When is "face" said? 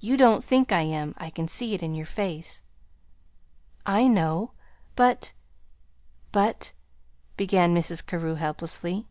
2.04-2.60